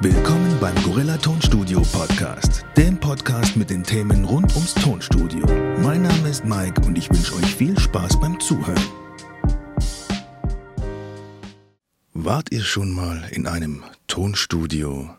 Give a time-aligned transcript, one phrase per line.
[0.00, 5.44] Willkommen beim Gorilla Tonstudio Podcast, dem Podcast mit den Themen rund ums Tonstudio.
[5.82, 8.80] Mein Name ist Mike und ich wünsche euch viel Spaß beim Zuhören.
[12.14, 15.10] Wart ihr schon mal in einem Tonstudio,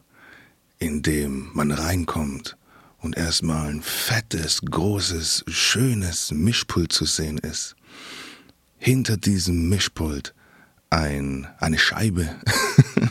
[0.78, 2.56] in dem man reinkommt
[3.00, 7.76] und erstmal ein fettes, großes, schönes Mischpult zu sehen ist?
[8.78, 10.34] Hinter diesem Mischpult
[10.90, 12.30] ein, eine Scheibe.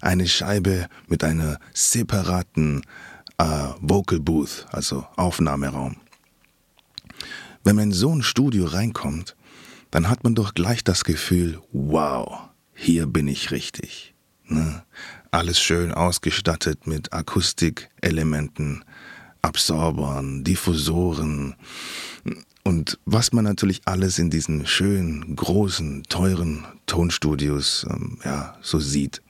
[0.00, 2.82] eine Scheibe mit einer separaten
[3.38, 5.96] äh, Vocal Booth, also Aufnahmeraum.
[7.64, 9.36] Wenn man in so ein Studio reinkommt,
[9.90, 14.14] dann hat man doch gleich das Gefühl, wow, hier bin ich richtig.
[14.46, 14.82] Ne?
[15.30, 18.84] Alles schön ausgestattet mit Akustikelementen,
[19.42, 21.54] Absorbern, Diffusoren,
[22.68, 29.22] und was man natürlich alles in diesen schönen, großen, teuren Tonstudios ähm, ja, so sieht.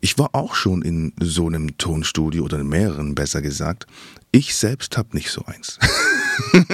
[0.00, 3.86] Ich war auch schon in so einem Tonstudio oder in mehreren, besser gesagt.
[4.30, 5.78] Ich selbst habe nicht so eins.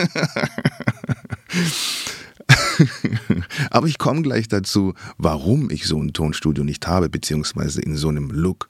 [3.71, 8.09] Aber ich komme gleich dazu, warum ich so ein Tonstudio nicht habe, beziehungsweise in so
[8.09, 8.69] einem Look.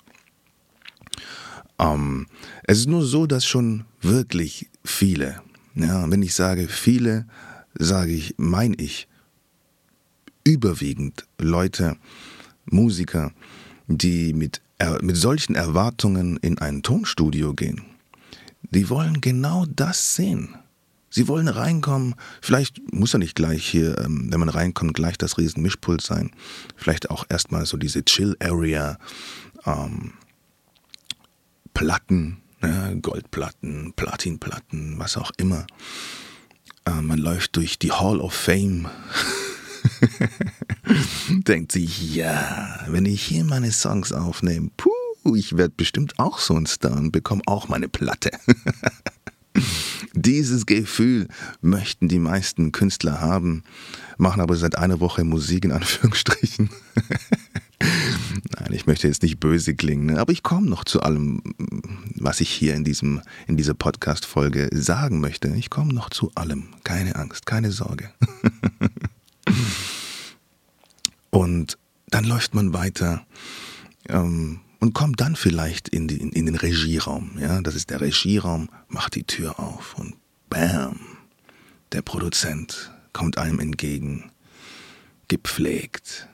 [1.78, 2.27] Ähm,
[2.64, 5.40] es ist nur so, dass schon wirklich viele,
[5.74, 7.27] ja, wenn ich sage viele,
[7.74, 9.08] sage ich, mein ich,
[10.44, 11.96] überwiegend Leute,
[12.66, 13.32] Musiker,
[13.86, 14.60] die mit,
[15.02, 17.82] mit solchen Erwartungen in ein Tonstudio gehen.
[18.70, 20.56] Die wollen genau das sehen.
[21.14, 25.38] Sie wollen reinkommen, vielleicht muss ja nicht gleich hier, ähm, wenn man reinkommt, gleich das
[25.38, 26.32] riesen Mischpult sein.
[26.74, 28.98] Vielleicht auch erstmal so diese Chill-Area,
[29.64, 30.14] ähm,
[31.72, 35.68] Platten, ne, Goldplatten, Platinplatten, was auch immer.
[36.84, 38.88] Äh, man läuft durch die Hall of Fame.
[41.28, 44.90] Denkt sich, ja, wenn ich hier meine Songs aufnehme, puh,
[45.34, 48.30] ich werde bestimmt auch so ein Star und bekomme auch meine Platte.
[50.14, 51.28] Dieses Gefühl
[51.60, 53.62] möchten die meisten Künstler haben,
[54.17, 56.70] machen aber seit einer Woche Musik in Anführungsstrichen.
[57.80, 60.18] Nein, ich möchte jetzt nicht böse klingen, ne?
[60.18, 61.42] aber ich komme noch zu allem,
[62.16, 65.48] was ich hier in, diesem, in dieser Podcast-Folge sagen möchte.
[65.48, 66.68] Ich komme noch zu allem.
[66.84, 68.11] Keine Angst, keine Sorge.
[71.34, 71.78] Und
[72.11, 73.27] dann läuft man weiter
[74.08, 77.39] ähm, und kommt dann vielleicht in, die, in, in den Regieraum.
[77.40, 77.61] Ja?
[77.61, 80.14] Das ist der Regieraum, macht die Tür auf und
[80.48, 81.00] bam,
[81.90, 84.30] der Produzent kommt einem entgegen,
[85.27, 86.28] gepflegt,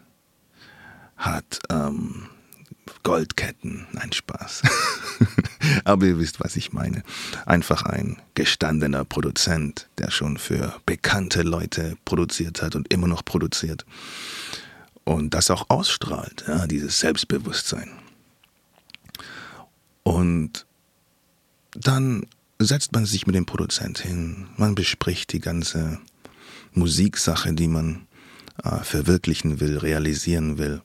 [1.17, 2.29] hat ähm,
[3.03, 3.87] Goldketten.
[3.93, 4.63] Nein, Spaß.
[5.85, 7.03] Aber ihr wisst, was ich meine.
[7.47, 13.87] Einfach ein gestandener Produzent, der schon für bekannte Leute produziert hat und immer noch produziert.
[15.11, 17.91] Und das auch ausstrahlt, ja, dieses Selbstbewusstsein.
[20.05, 20.67] Und
[21.73, 22.27] dann
[22.61, 25.99] setzt man sich mit dem Produzent hin, man bespricht die ganze
[26.75, 28.07] Musiksache, die man
[28.63, 30.81] äh, verwirklichen will, realisieren will.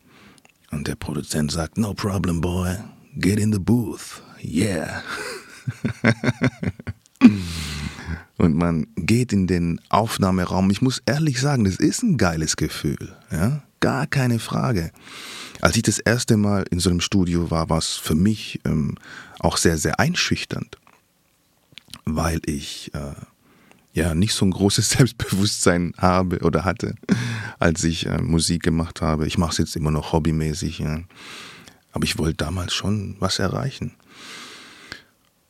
[0.72, 2.78] Und der Produzent sagt, no problem, boy,
[3.18, 5.04] get in the booth, yeah.
[8.38, 10.72] Und man geht in den Aufnahmeraum.
[10.72, 14.92] Ich muss ehrlich sagen, das ist ein geiles Gefühl, ja, gar keine Frage.
[15.62, 18.96] Als ich das erste Mal in so einem Studio war, war es für mich ähm,
[19.38, 20.80] auch sehr, sehr einschüchternd,
[22.04, 23.14] weil ich äh,
[23.94, 26.96] ja nicht so ein großes Selbstbewusstsein habe oder hatte,
[27.60, 29.28] als ich äh, Musik gemacht habe.
[29.28, 31.02] Ich mache es jetzt immer noch hobbymäßig, ja.
[31.92, 33.94] aber ich wollte damals schon was erreichen.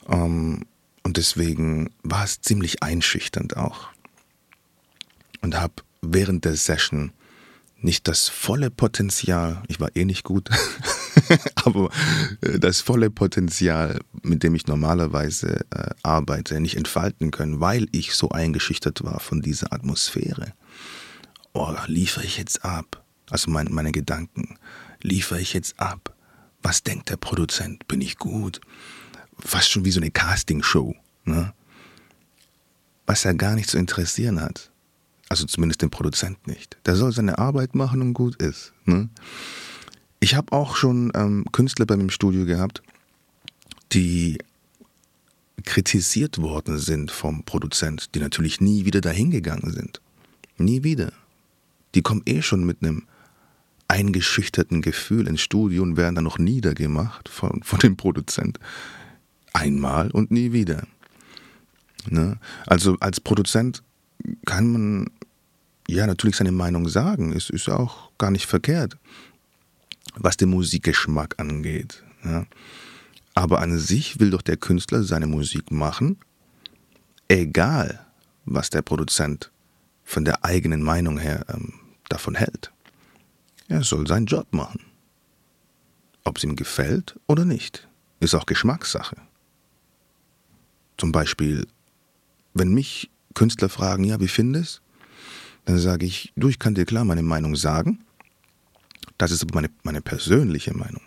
[0.09, 0.65] Ähm,
[1.03, 3.87] und deswegen war es ziemlich einschüchternd auch.
[5.39, 7.13] Und habe während der Session
[7.85, 10.49] nicht das volle Potenzial, ich war eh nicht gut,
[11.55, 11.89] aber
[12.41, 18.13] äh, das volle Potenzial, mit dem ich normalerweise äh, arbeite, nicht entfalten können, weil ich
[18.15, 20.53] so eingeschüchtert war von dieser Atmosphäre.
[21.53, 23.03] Oh, liefere ich jetzt ab?
[23.29, 24.57] Also mein, meine Gedanken,
[25.01, 26.13] liefere ich jetzt ab?
[26.61, 27.87] Was denkt der Produzent?
[27.87, 28.59] Bin ich gut?
[29.39, 31.53] Fast schon wie so eine Castingshow, ne?
[33.05, 34.71] Was er gar nicht zu interessieren hat.
[35.29, 36.77] Also zumindest den Produzent nicht.
[36.85, 38.73] Der soll seine Arbeit machen und gut ist.
[38.85, 39.09] Ne?
[40.19, 42.81] Ich habe auch schon ähm, Künstler bei mir im Studio gehabt,
[43.91, 44.37] die
[45.63, 49.99] kritisiert worden sind vom Produzent, die natürlich nie wieder dahin gegangen sind.
[50.57, 51.11] Nie wieder.
[51.95, 53.03] Die kommen eh schon mit einem
[53.87, 58.59] eingeschüchterten Gefühl ins Studio und werden dann noch niedergemacht von, von dem Produzent.
[59.53, 60.87] Einmal und nie wieder.
[62.09, 62.37] Ne?
[62.65, 63.83] Also als Produzent
[64.45, 65.11] kann man
[65.87, 67.33] ja natürlich seine Meinung sagen.
[67.33, 68.97] Es ist auch gar nicht verkehrt.
[70.17, 72.03] was den Musikgeschmack angeht.
[72.23, 72.45] Ja.
[73.33, 76.17] Aber an sich will doch der Künstler seine Musik machen,
[77.27, 78.05] egal
[78.45, 79.51] was der Produzent
[80.03, 81.73] von der eigenen Meinung her ähm,
[82.07, 82.71] davon hält.
[83.67, 84.81] Er soll seinen Job machen.
[86.23, 87.87] Ob es ihm gefällt oder nicht,
[88.19, 89.17] ist auch Geschmackssache.
[90.97, 91.67] Zum Beispiel,
[92.53, 94.81] wenn mich Künstler fragen, ja, wie findest
[95.65, 97.99] dann sage ich, du, ich kann dir klar meine Meinung sagen.
[99.17, 101.01] Das ist aber meine, meine persönliche Meinung.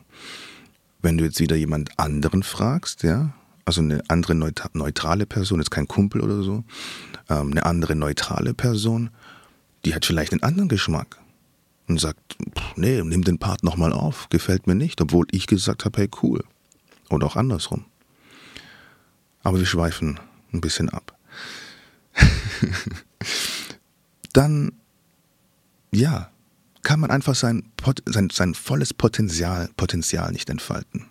[1.00, 3.34] Wenn du jetzt wieder jemand anderen fragst, ja,
[3.64, 6.64] also eine andere neutrale Person, jetzt kein Kumpel oder so,
[7.28, 9.10] ähm, eine andere neutrale Person,
[9.84, 11.18] die hat vielleicht einen anderen Geschmack
[11.86, 12.36] und sagt,
[12.76, 16.44] nee, nimm den Part nochmal auf, gefällt mir nicht, obwohl ich gesagt habe, hey, cool.
[17.10, 17.84] Oder auch andersrum.
[19.42, 20.18] Aber wir schweifen
[20.52, 21.16] ein bisschen ab.
[24.38, 24.70] Dann,
[25.90, 26.30] ja,
[26.84, 27.72] kann man einfach sein,
[28.06, 31.06] sein, sein volles Potenzial, Potenzial nicht entfalten,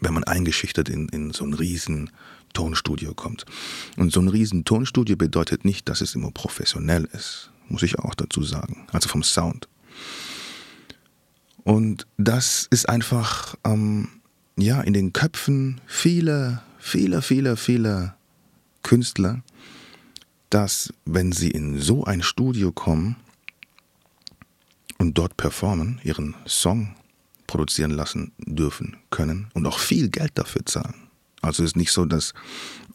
[0.00, 2.08] wenn man eingeschüchtert in, in so ein riesen
[2.54, 3.44] Tonstudio kommt.
[3.98, 8.14] Und so ein riesen Tonstudio bedeutet nicht, dass es immer professionell ist, muss ich auch
[8.14, 9.68] dazu sagen, also vom Sound.
[11.64, 14.08] Und das ist einfach, ähm,
[14.56, 18.16] ja, in den Köpfen vieler, vieler, vieler, vieler
[18.82, 19.42] Künstler,
[20.50, 23.16] dass wenn sie in so ein Studio kommen
[24.98, 26.94] und dort performen, ihren Song
[27.46, 30.94] produzieren lassen dürfen können und auch viel Geld dafür zahlen.
[31.42, 32.32] Also es ist nicht so, dass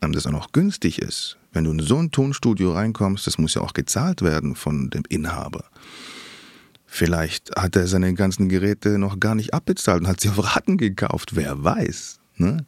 [0.02, 1.38] ähm, das auch noch günstig ist.
[1.54, 5.04] Wenn du in so ein Tonstudio reinkommst, das muss ja auch gezahlt werden von dem
[5.10, 5.66] Inhaber.
[6.86, 10.78] Vielleicht hat er seine ganzen Geräte noch gar nicht abbezahlt und hat sie auf Raten
[10.78, 11.36] gekauft.
[11.36, 12.20] Wer weiß.
[12.36, 12.66] Ne?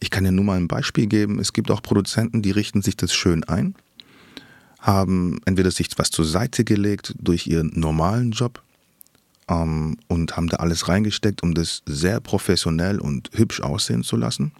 [0.00, 1.38] Ich kann dir nur mal ein Beispiel geben.
[1.38, 3.76] Es gibt auch Produzenten, die richten sich das schön ein
[4.86, 8.62] haben entweder sich was zur Seite gelegt durch ihren normalen Job
[9.48, 14.52] ähm, und haben da alles reingesteckt, um das sehr professionell und hübsch aussehen zu lassen.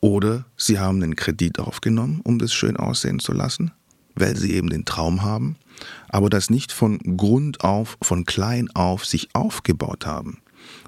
[0.00, 3.72] Oder sie haben einen Kredit aufgenommen, um das schön aussehen zu lassen,
[4.14, 5.56] weil sie eben den Traum haben,
[6.08, 10.38] aber das nicht von Grund auf, von klein auf sich aufgebaut haben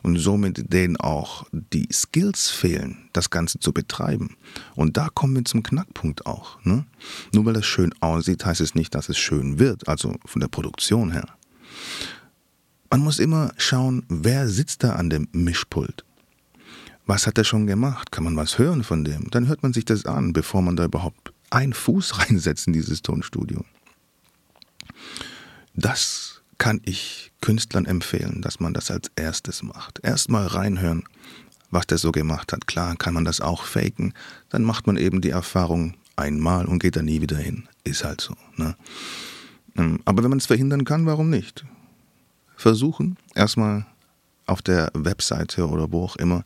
[0.03, 4.37] und somit denen auch die Skills fehlen, das Ganze zu betreiben.
[4.75, 6.63] Und da kommen wir zum Knackpunkt auch.
[6.65, 6.85] Ne?
[7.33, 10.49] Nur weil es schön aussieht, heißt es nicht, dass es schön wird, also von der
[10.49, 11.27] Produktion her.
[12.91, 16.05] Man muss immer schauen, wer sitzt da an dem Mischpult.
[17.07, 18.13] Was hat er schon gemacht?
[18.13, 19.31] Kann man was hören von dem?
[19.31, 23.03] Dann hört man sich das an, bevor man da überhaupt einen Fuß reinsetzt in dieses
[23.03, 23.65] Tonstudio.
[25.75, 26.32] Das
[26.63, 29.99] kann ich Künstlern empfehlen, dass man das als erstes macht.
[30.05, 31.03] Erstmal reinhören,
[31.73, 32.69] was der so gemacht hat.
[32.69, 34.15] Klar kann man das auch faken,
[34.49, 37.69] dann macht man eben die Erfahrung einmal und geht da nie wieder hin.
[37.83, 38.37] Ist halt so.
[38.55, 38.77] Ne?
[39.75, 41.65] Ähm, aber wenn man es verhindern kann, warum nicht?
[42.55, 43.85] Versuchen, erstmal
[44.47, 46.45] auf der Webseite oder wo auch immer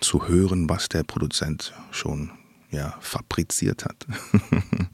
[0.00, 2.32] zu hören, was der Produzent schon
[2.72, 4.06] ja, fabriziert hat.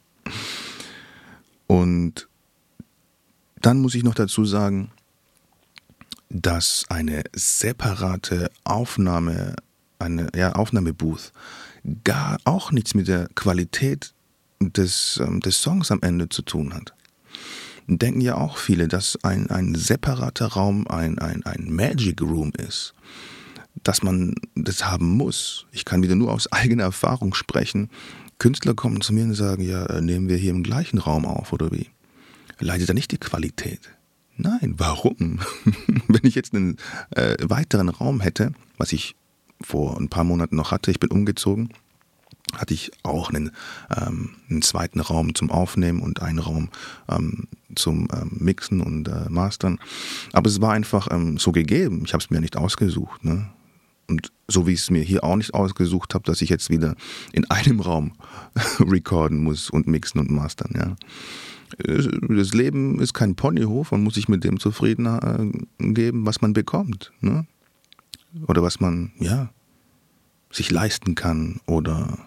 [1.68, 2.28] und
[3.62, 4.90] dann muss ich noch dazu sagen,
[6.30, 9.56] dass eine separate Aufnahme,
[9.98, 11.32] eine ja, Aufnahmebooth
[12.04, 14.12] gar auch nichts mit der Qualität
[14.60, 16.94] des, ähm, des Songs am Ende zu tun hat.
[17.86, 22.92] Denken ja auch viele, dass ein, ein separater Raum ein, ein, ein Magic Room ist,
[23.82, 25.66] dass man das haben muss.
[25.72, 27.88] Ich kann wieder nur aus eigener Erfahrung sprechen.
[28.38, 31.52] Künstler kommen zu mir und sagen, ja, äh, nehmen wir hier im gleichen Raum auf
[31.52, 31.88] oder wie?
[32.60, 33.80] Leidet da nicht die Qualität.
[34.36, 35.40] Nein, warum?
[36.08, 36.76] Wenn ich jetzt einen
[37.10, 39.16] äh, weiteren Raum hätte, was ich
[39.60, 41.70] vor ein paar Monaten noch hatte, ich bin umgezogen,
[42.54, 43.50] hatte ich auch einen,
[43.94, 46.70] ähm, einen zweiten Raum zum Aufnehmen und einen Raum
[47.08, 49.78] ähm, zum ähm, Mixen und äh, Mastern.
[50.32, 52.02] Aber es war einfach ähm, so gegeben.
[52.04, 53.24] Ich habe es mir nicht ausgesucht.
[53.24, 53.50] Ne?
[54.08, 56.94] Und so wie ich es mir hier auch nicht ausgesucht habe, dass ich jetzt wieder
[57.32, 58.12] in einem Raum
[58.80, 60.72] recorden muss und mixen und mastern.
[60.74, 60.96] Ja?
[61.78, 66.52] Das Leben ist kein Ponyhof, man muss sich mit dem zufrieden äh, geben, was man
[66.52, 67.12] bekommt.
[67.20, 67.46] Ne?
[68.46, 69.50] Oder was man, ja,
[70.50, 71.60] sich leisten kann.
[71.66, 72.18] Oder,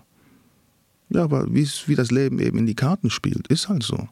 [1.10, 4.08] ja, aber wie das Leben eben in die Karten spielt, ist halt so.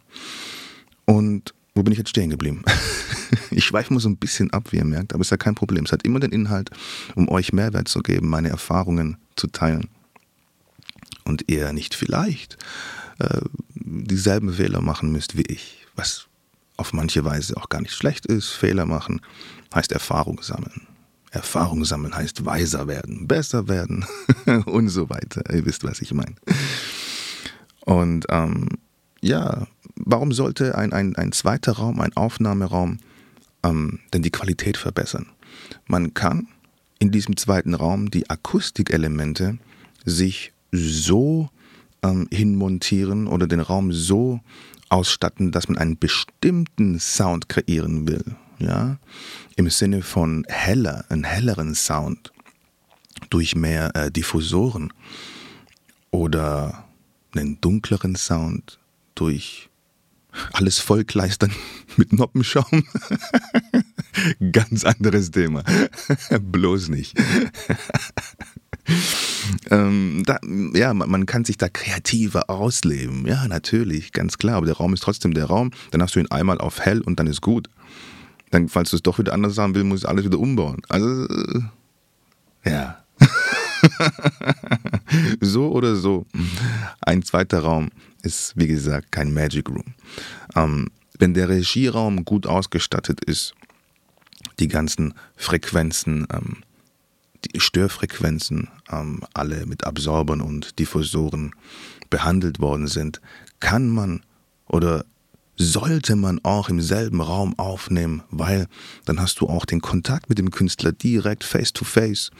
[1.05, 2.63] Und wo bin ich jetzt stehen geblieben?
[3.51, 5.85] ich schweife mal so ein bisschen ab, wie ihr merkt, aber ist ja kein Problem.
[5.85, 6.69] Es hat immer den Inhalt,
[7.15, 9.87] um euch Mehrwert zu geben, meine Erfahrungen zu teilen.
[11.23, 12.57] Und ihr nicht vielleicht
[13.19, 13.41] äh,
[13.73, 16.27] dieselben Fehler machen müsst wie ich, was
[16.77, 18.49] auf manche Weise auch gar nicht schlecht ist.
[18.49, 19.21] Fehler machen
[19.73, 20.87] heißt Erfahrung sammeln.
[21.31, 24.05] Erfahrung sammeln heißt weiser werden, besser werden
[24.65, 25.43] und so weiter.
[25.53, 26.35] Ihr wisst, was ich meine.
[27.81, 28.69] Und ähm,
[29.21, 32.99] ja, warum sollte ein, ein, ein zweiter Raum, ein Aufnahmeraum
[33.63, 35.27] ähm, denn die Qualität verbessern.
[35.85, 36.47] Man kann
[36.99, 39.57] in diesem zweiten Raum die Akustikelemente
[40.05, 41.49] sich so
[42.03, 44.39] ähm, hinmontieren oder den Raum so
[44.89, 48.23] ausstatten, dass man einen bestimmten Sound kreieren will.
[48.57, 48.97] Ja?
[49.55, 52.31] Im Sinne von heller, einen helleren Sound
[53.29, 54.93] durch mehr äh, Diffusoren
[56.11, 56.85] oder
[57.35, 58.79] einen dunkleren Sound
[59.15, 59.69] durch
[60.53, 61.51] alles vollkleistern
[61.97, 62.85] mit Noppenschaum.
[64.51, 65.63] Ganz anderes Thema.
[66.41, 67.15] Bloß nicht.
[69.69, 70.39] Ähm, da,
[70.73, 73.25] ja, man, man, kann sich da kreativer ausleben.
[73.25, 74.57] Ja, natürlich, ganz klar.
[74.57, 75.71] Aber der Raum ist trotzdem der Raum.
[75.91, 77.69] Dann hast du ihn einmal auf hell und dann ist gut.
[78.51, 80.81] Dann, falls du es doch wieder anders haben willst, musst du alles wieder umbauen.
[80.89, 81.61] Also, äh,
[82.65, 83.03] ja.
[85.41, 86.25] so oder so.
[87.01, 87.89] Ein zweiter Raum
[88.23, 89.93] ist, wie gesagt, kein Magic Room.
[90.55, 93.53] Ähm, wenn der Regieraum gut ausgestattet ist,
[94.59, 96.57] die ganzen Frequenzen, ähm,
[97.45, 101.53] die Störfrequenzen ähm, alle mit Absorbern und Diffusoren
[102.09, 103.21] behandelt worden sind,
[103.59, 104.23] kann man
[104.67, 105.05] oder
[105.55, 108.67] sollte man auch im selben Raum aufnehmen, weil
[109.05, 112.31] dann hast du auch den Kontakt mit dem Künstler direkt face to face.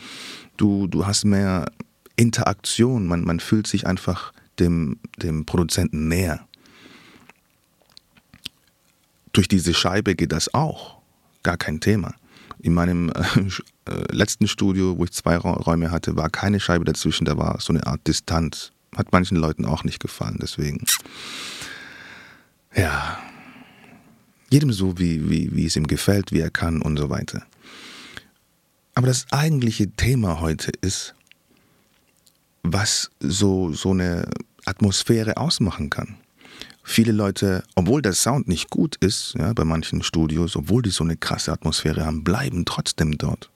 [0.56, 1.66] Du, du hast mehr
[2.16, 6.46] Interaktion, man, man fühlt sich einfach dem, dem Produzenten näher.
[9.34, 10.98] Durch diese Scheibe geht das auch,
[11.44, 12.16] gar kein Thema.
[12.62, 17.26] In meinem äh, äh, letzten Studio, wo ich zwei Räume hatte, war keine Scheibe dazwischen,
[17.26, 18.72] da war so eine Art Distanz.
[18.96, 20.84] Hat manchen Leuten auch nicht gefallen, deswegen.
[22.76, 23.20] Ja.
[24.52, 27.46] Jedem so, wie, wie, wie es ihm gefällt, wie er kann und so weiter.
[28.96, 31.14] Aber das eigentliche Thema heute ist,
[32.64, 34.28] was so, so eine
[34.66, 36.18] Atmosphäre ausmachen kann.
[36.90, 41.04] Viele Leute, obwohl der Sound nicht gut ist, ja, bei manchen Studios, obwohl die so
[41.04, 43.52] eine krasse Atmosphäre haben, bleiben trotzdem dort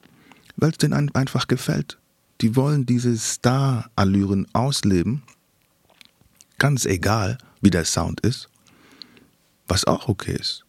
[0.56, 1.98] weil es denen einfach gefällt.
[2.42, 5.24] Die wollen diese Star-Allüren ausleben,
[6.58, 8.50] ganz egal, wie der Sound ist,
[9.68, 10.66] was auch okay ist.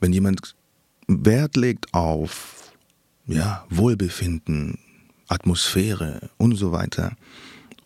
[0.00, 0.54] Wenn jemand
[1.06, 2.72] Wert legt auf
[3.26, 4.78] ja, Wohlbefinden,
[5.28, 7.16] Atmosphäre und so weiter,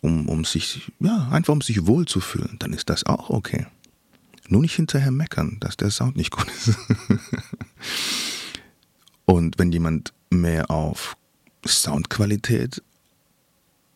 [0.05, 3.65] um, um sich, ja, einfach um sich wohlzufühlen, dann ist das auch okay.
[4.47, 6.77] Nur nicht hinterher meckern, dass der Sound nicht gut ist.
[9.25, 11.17] Und wenn jemand mehr auf
[11.65, 12.83] Soundqualität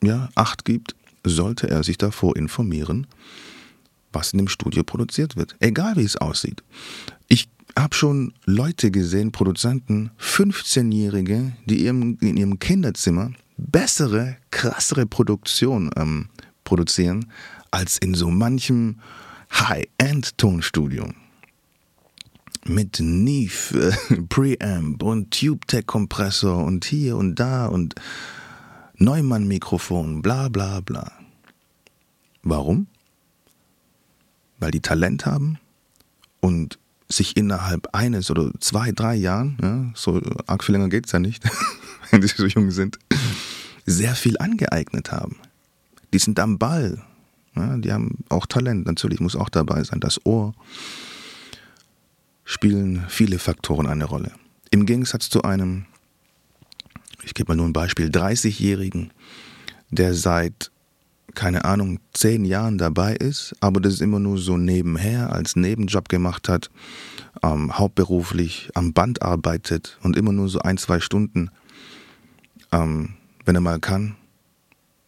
[0.01, 3.06] ja, Acht gibt, sollte er sich davor informieren,
[4.12, 5.56] was in dem Studio produziert wird.
[5.60, 6.63] Egal wie es aussieht.
[7.28, 16.30] Ich habe schon Leute gesehen, Produzenten, 15-Jährige, die in ihrem Kinderzimmer bessere, krassere Produktion ähm,
[16.63, 17.32] produzieren
[17.72, 19.00] als in so manchem
[19.51, 21.10] High-End-Tonstudio
[22.66, 27.96] mit Neve, äh, Preamp und TubeTech-Kompressor und hier und da und
[28.98, 31.12] Neumann-Mikrofon, bla bla bla.
[32.44, 32.88] Warum?
[34.60, 35.58] Weil die Talent haben
[36.42, 41.12] und sich innerhalb eines oder zwei, drei Jahren, ja, so arg viel länger geht es
[41.12, 41.44] ja nicht,
[42.12, 43.00] wenn sie so jung sind,
[43.91, 45.38] sehr viel angeeignet haben.
[46.13, 47.01] Die sind am Ball.
[47.55, 50.00] Ja, die haben auch Talent, natürlich muss auch dabei sein.
[50.00, 50.53] Das Ohr,
[52.50, 54.31] spielen viele Faktoren eine Rolle.
[54.72, 55.86] Im Gegensatz zu einem,
[57.24, 59.12] ich gebe mal nur ein Beispiel, 30-Jährigen,
[59.91, 60.72] der seit,
[61.36, 66.50] keine Ahnung, zehn Jahren dabei ist, aber das immer nur so nebenher als Nebenjob gemacht
[66.50, 66.72] hat,
[67.43, 71.51] ähm, hauptberuflich am Band arbeitet und immer nur so ein, zwei Stunden,
[72.72, 73.13] ähm,
[73.50, 74.15] wenn er mal kann,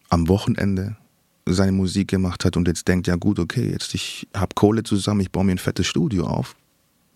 [0.10, 0.98] am Wochenende
[1.46, 5.20] seine Musik gemacht hat und jetzt denkt, ja gut, okay, jetzt ich habe Kohle zusammen,
[5.20, 6.56] ich baue mir ein fettes Studio auf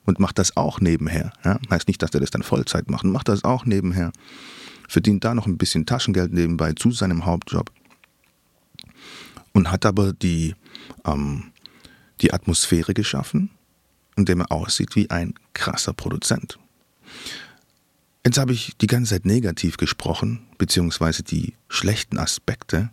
[0.05, 1.34] und macht das auch nebenher.
[1.44, 1.58] Ja?
[1.72, 4.12] Heißt nicht, dass er das dann Vollzeit macht, macht das auch nebenher.
[4.88, 7.72] Verdient da noch ein bisschen Taschengeld nebenbei zu seinem Hauptjob.
[9.51, 10.53] Und hat aber die,
[11.05, 11.46] ähm,
[12.22, 13.50] die Atmosphäre geschaffen,
[14.15, 16.60] indem er aussieht wie ein krasser Produzent.
[18.25, 22.89] Jetzt habe ich die ganze Zeit negativ gesprochen, beziehungsweise die schlechten Aspekte.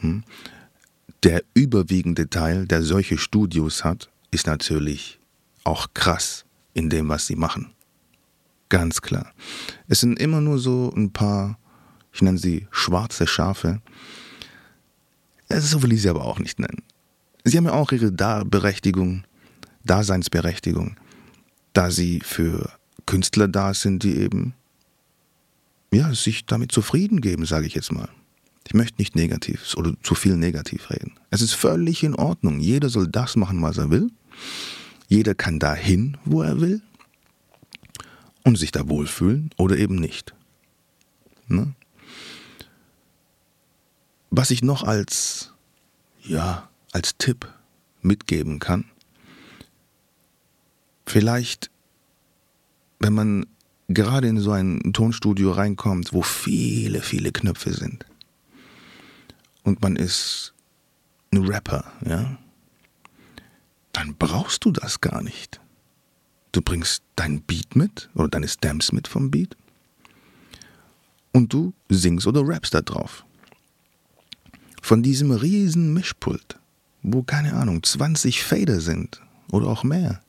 [0.00, 0.24] Hm.
[1.22, 5.20] Der überwiegende Teil, der solche Studios hat, ist natürlich
[5.62, 7.72] auch krass in dem, was sie machen.
[8.70, 9.32] Ganz klar.
[9.86, 11.60] Es sind immer nur so ein paar,
[12.12, 13.80] ich nenne sie schwarze Schafe.
[15.48, 16.82] So will ich sie aber auch nicht nennen.
[17.44, 19.22] Sie haben ja auch ihre Berechtigung,
[19.84, 20.96] Daseinsberechtigung,
[21.72, 22.72] da sie für
[23.06, 24.54] Künstler da sind, die eben
[25.92, 28.08] ja, sich damit zufrieden geben, sage ich jetzt mal.
[28.66, 31.12] Ich möchte nicht negativ oder zu viel negativ reden.
[31.30, 32.60] Es ist völlig in Ordnung.
[32.60, 34.10] Jeder soll das machen, was er will.
[35.08, 36.80] Jeder kann dahin, wo er will.
[38.44, 40.34] und sich da wohlfühlen oder eben nicht.
[41.46, 41.74] Ne?
[44.30, 45.52] Was ich noch als,
[46.22, 47.46] ja, als Tipp
[48.00, 48.84] mitgeben kann,
[51.06, 51.70] vielleicht,
[52.98, 53.46] wenn man
[53.88, 58.06] gerade in so ein Tonstudio reinkommt, wo viele, viele Knöpfe sind
[59.64, 60.54] und man ist
[61.32, 62.38] ein Rapper, ja,
[63.92, 65.60] dann brauchst du das gar nicht.
[66.52, 69.56] Du bringst dein Beat mit oder deine Stamps mit vom Beat
[71.32, 73.24] und du singst oder rappst da drauf.
[74.82, 76.58] Von diesem riesen Mischpult,
[77.02, 80.20] wo keine Ahnung, 20 Fader sind oder auch mehr,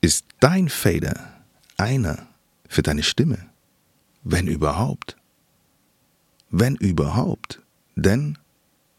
[0.00, 1.41] ist dein Fader
[1.82, 2.28] einer
[2.68, 3.38] für deine Stimme,
[4.22, 5.16] wenn überhaupt.
[6.48, 7.60] Wenn überhaupt,
[7.96, 8.38] denn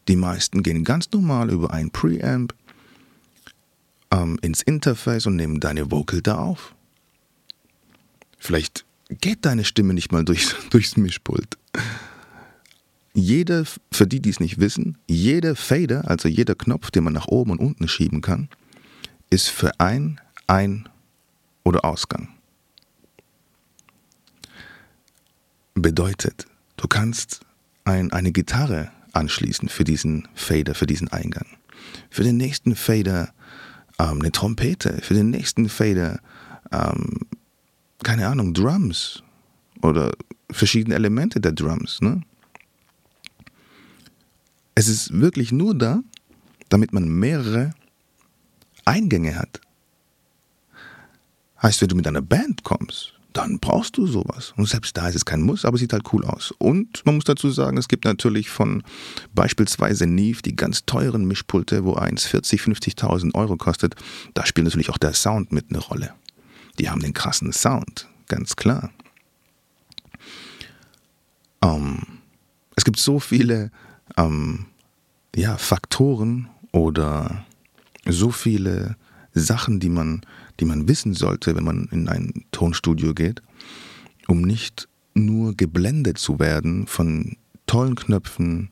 [0.06, 2.54] die meisten gehen ganz normal über ein Preamp
[4.10, 6.74] ähm, ins Interface und nehmen deine Vocal da auf.
[8.38, 11.56] Vielleicht geht deine Stimme nicht mal durchs, durchs Mischpult.
[13.14, 17.28] Jeder, für die, die es nicht wissen, jeder Fader, also jeder Knopf, den man nach
[17.28, 18.50] oben und unten schieben kann,
[19.30, 20.86] ist für ein Ein-
[21.62, 22.33] oder Ausgang.
[25.74, 27.40] Bedeutet, du kannst
[27.84, 31.46] ein, eine Gitarre anschließen für diesen Fader, für diesen Eingang.
[32.10, 33.32] Für den nächsten Fader
[33.98, 36.20] ähm, eine Trompete, für den nächsten Fader,
[36.72, 37.20] ähm,
[38.02, 39.22] keine Ahnung, Drums
[39.82, 40.12] oder
[40.50, 42.00] verschiedene Elemente der Drums.
[42.00, 42.22] Ne?
[44.74, 46.02] Es ist wirklich nur da,
[46.68, 47.74] damit man mehrere
[48.84, 49.60] Eingänge hat.
[51.62, 54.54] Heißt, wenn du mit einer Band kommst, dann brauchst du sowas.
[54.56, 56.54] Und selbst da ist es kein Muss, aber sieht halt cool aus.
[56.56, 58.82] Und man muss dazu sagen, es gibt natürlich von
[59.34, 63.96] beispielsweise Neve die ganz teuren Mischpulte, wo eins 40, 50.000 Euro kostet.
[64.34, 66.14] Da spielt natürlich auch der Sound mit eine Rolle.
[66.78, 68.90] Die haben den krassen Sound, ganz klar.
[71.60, 72.02] Ähm,
[72.76, 73.72] es gibt so viele
[74.16, 74.66] ähm,
[75.34, 77.44] ja, Faktoren oder
[78.06, 78.96] so viele
[79.34, 80.22] Sachen, die man
[80.60, 83.42] die man wissen sollte, wenn man in ein Tonstudio geht,
[84.28, 88.70] um nicht nur geblendet zu werden von tollen Knöpfen,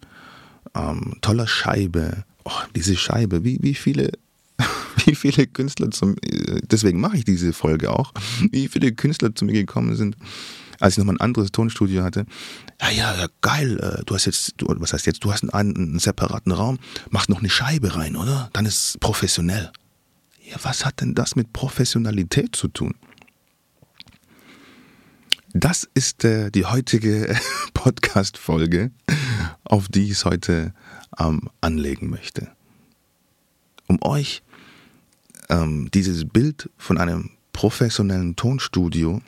[0.75, 2.25] ähm, toller Scheibe.
[2.45, 4.13] Oh, diese Scheibe, wie, wie viele
[5.05, 6.17] wie viele Künstler zum,
[6.71, 8.13] deswegen mache ich diese Folge auch,
[8.51, 10.17] wie viele Künstler zu mir gekommen sind,
[10.79, 12.27] als ich nochmal ein anderes Tonstudio hatte.
[12.81, 15.99] Ja, ja, geil, äh, du hast jetzt, du, was heißt jetzt, du hast einen, einen
[15.99, 16.79] separaten Raum,
[17.11, 18.51] machst noch eine Scheibe rein, oder?
[18.53, 19.73] Dann ist es professionell.
[20.53, 22.95] Ja, was hat denn das mit Professionalität zu tun?
[25.55, 27.35] Das ist äh, die heutige
[27.75, 28.91] Podcast-Folge,
[29.65, 30.75] auf die ich es heute
[31.19, 32.53] ähm, anlegen möchte.
[33.87, 34.43] Um euch
[35.49, 39.23] ähm, dieses Bild von einem professionellen Tonstudio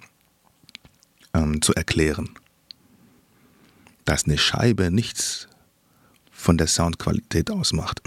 [1.32, 2.28] ähm, zu erklären.
[4.04, 5.48] Dass eine Scheibe nichts
[6.30, 8.02] von der Soundqualität ausmacht.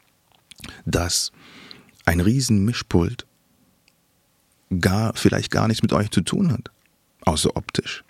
[0.86, 1.30] dass
[2.08, 3.26] ein Riesenmischpult
[4.80, 6.70] gar, vielleicht gar nichts mit euch zu tun hat,
[7.20, 8.02] außer optisch.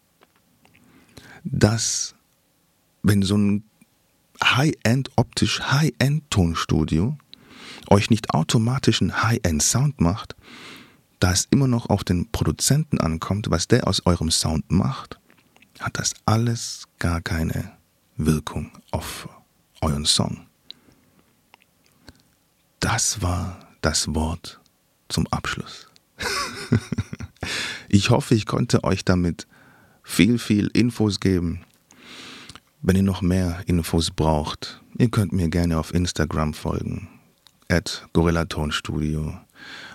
[1.42, 2.14] Dass,
[3.02, 3.64] wenn so ein
[4.42, 7.18] High-End, optisch High-End-Tonstudio
[7.90, 10.36] euch nicht automatisch einen High-End-Sound macht,
[11.18, 15.18] da es immer noch auf den Produzenten ankommt, was der aus eurem Sound macht,
[15.80, 17.72] hat das alles gar keine
[18.16, 19.28] Wirkung auf
[19.80, 20.46] euren Song.
[22.78, 24.60] Das war das Wort
[25.08, 25.88] zum Abschluss.
[27.88, 29.46] ich hoffe, ich konnte euch damit
[30.02, 31.60] viel, viel Infos geben.
[32.80, 37.08] Wenn ihr noch mehr Infos braucht, ihr könnt mir gerne auf Instagram folgen,
[37.68, 39.38] at Gorillatonstudio,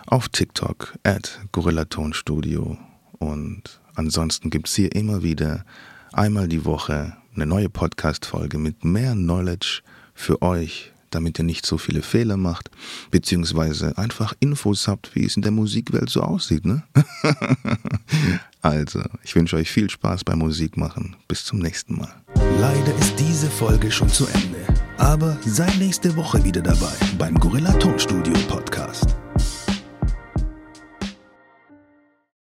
[0.07, 2.77] auf TikTok, at Gorillatonstudio
[3.19, 5.65] und ansonsten gibt es hier immer wieder
[6.11, 9.81] einmal die Woche eine neue Podcast-Folge mit mehr Knowledge
[10.13, 12.69] für euch damit ihr nicht so viele Fehler macht,
[13.11, 16.65] beziehungsweise einfach Infos habt, wie es in der Musikwelt so aussieht.
[16.65, 16.83] Ne?
[18.61, 21.15] also, ich wünsche euch viel Spaß beim Musikmachen.
[21.27, 22.13] Bis zum nächsten Mal.
[22.59, 24.65] Leider ist diese Folge schon zu Ende.
[24.97, 29.15] Aber sei nächste Woche wieder dabei beim Gorilla Tonstudio Podcast.